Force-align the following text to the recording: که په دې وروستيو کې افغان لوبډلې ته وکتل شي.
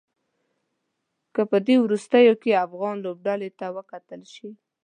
که 1.33 1.41
په 1.51 1.57
دې 1.67 1.75
وروستيو 1.83 2.33
کې 2.41 2.61
افغان 2.65 2.95
لوبډلې 3.05 3.49
ته 3.59 3.65
وکتل 3.77 4.21
شي. 4.33 4.49